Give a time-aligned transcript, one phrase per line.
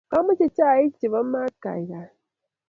[0.11, 2.09] kamoche chai ce bo maat kaaikaai.